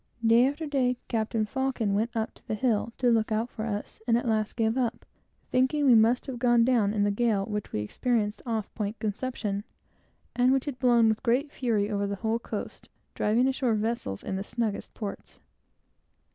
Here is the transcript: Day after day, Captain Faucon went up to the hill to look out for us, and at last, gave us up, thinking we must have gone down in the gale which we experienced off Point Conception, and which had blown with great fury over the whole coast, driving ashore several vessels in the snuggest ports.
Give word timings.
Day 0.25 0.47
after 0.47 0.65
day, 0.65 0.97
Captain 1.07 1.45
Faucon 1.45 1.93
went 1.93 2.09
up 2.17 2.33
to 2.33 2.47
the 2.47 2.55
hill 2.55 2.91
to 2.97 3.11
look 3.11 3.31
out 3.31 3.51
for 3.51 3.65
us, 3.67 4.01
and 4.07 4.17
at 4.17 4.27
last, 4.27 4.55
gave 4.55 4.75
us 4.75 4.83
up, 4.87 5.05
thinking 5.51 5.85
we 5.85 5.93
must 5.93 6.25
have 6.25 6.39
gone 6.39 6.65
down 6.65 6.91
in 6.91 7.03
the 7.03 7.11
gale 7.11 7.45
which 7.45 7.71
we 7.71 7.81
experienced 7.81 8.41
off 8.43 8.73
Point 8.73 8.97
Conception, 8.97 9.63
and 10.35 10.51
which 10.51 10.65
had 10.65 10.79
blown 10.79 11.07
with 11.09 11.21
great 11.21 11.51
fury 11.51 11.87
over 11.91 12.07
the 12.07 12.15
whole 12.15 12.39
coast, 12.39 12.89
driving 13.13 13.47
ashore 13.47 13.75
several 13.75 13.81
vessels 13.93 14.23
in 14.23 14.37
the 14.37 14.43
snuggest 14.43 14.91
ports. 14.95 15.39